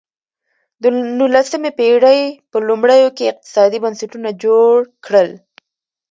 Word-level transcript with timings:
د 0.81 0.83
نولسمې 1.19 1.71
پېړۍ 1.77 2.21
په 2.51 2.57
لومړیو 2.67 3.15
کې 3.17 3.31
اقتصادي 3.33 3.77
بنسټونه 3.83 4.29
جوړ 4.43 4.73
کړل. 5.05 5.29